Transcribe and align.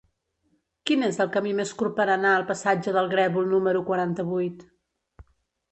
Quin 0.89 1.07
és 1.07 1.19
el 1.25 1.29
camí 1.35 1.51
més 1.59 1.73
curt 1.81 1.95
per 2.01 2.07
anar 2.15 2.33
al 2.39 2.47
passatge 2.49 2.95
del 2.97 3.11
Grèvol 3.15 3.53
número 3.53 3.87
quaranta-vuit? 3.93 4.67